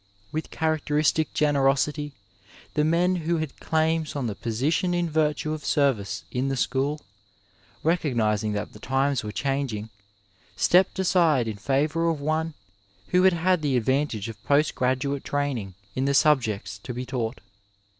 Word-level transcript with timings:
With 0.31 0.49
characteristic 0.49 1.31
generosity 1.31 2.13
the 2.73 2.83
men 2.83 3.17
who 3.17 3.37
had 3.37 3.59
claims 3.59 4.15
on 4.15 4.25
the 4.25 4.33
position 4.33 4.95
in 4.95 5.07
virtue 5.07 5.53
of 5.53 5.63
service 5.63 6.23
in 6.31 6.47
the 6.47 6.57
school, 6.57 7.01
recognizing 7.83 8.53
that 8.53 8.73
the 8.73 8.79
times 8.79 9.23
were 9.23 9.31
changing, 9.31 9.91
stepped 10.55 10.97
aside 10.97 11.47
in 11.47 11.57
favour 11.57 12.09
of 12.09 12.19
one 12.19 12.55
who 13.09 13.21
had 13.21 13.33
had 13.33 13.61
the 13.61 13.77
advantage 13.77 14.27
of 14.27 14.43
post 14.43 14.73
graduate 14.73 15.23
training 15.23 15.75
in 15.93 16.05
the 16.05 16.15
subjects 16.15 16.79
to 16.79 16.95
be 16.95 17.05
taught. 17.05 17.39